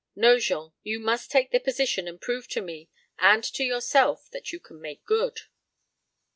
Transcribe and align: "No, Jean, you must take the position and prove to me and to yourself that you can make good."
"No, 0.15 0.39
Jean, 0.39 0.71
you 0.81 0.99
must 0.99 1.29
take 1.29 1.51
the 1.51 1.59
position 1.59 2.07
and 2.07 2.19
prove 2.19 2.47
to 2.47 2.61
me 2.63 2.89
and 3.19 3.43
to 3.43 3.63
yourself 3.63 4.31
that 4.31 4.51
you 4.51 4.59
can 4.59 4.81
make 4.81 5.05
good." 5.05 5.41